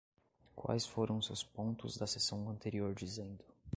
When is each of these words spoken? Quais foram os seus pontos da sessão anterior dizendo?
Quais 0.55 0.83
foram 0.87 1.17
os 1.19 1.27
seus 1.27 1.43
pontos 1.43 1.95
da 1.95 2.07
sessão 2.07 2.49
anterior 2.49 2.91
dizendo? 2.95 3.43